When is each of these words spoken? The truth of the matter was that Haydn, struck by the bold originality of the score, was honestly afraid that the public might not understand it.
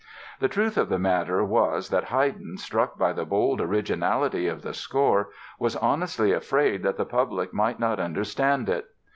The 0.39 0.47
truth 0.49 0.79
of 0.79 0.89
the 0.89 0.97
matter 0.97 1.43
was 1.43 1.89
that 1.89 2.05
Haydn, 2.05 2.57
struck 2.57 2.97
by 2.97 3.13
the 3.13 3.23
bold 3.23 3.61
originality 3.61 4.47
of 4.47 4.63
the 4.63 4.73
score, 4.73 5.29
was 5.59 5.75
honestly 5.75 6.31
afraid 6.31 6.81
that 6.81 6.97
the 6.97 7.05
public 7.05 7.53
might 7.53 7.79
not 7.79 7.99
understand 7.99 8.67
it. 8.67 8.87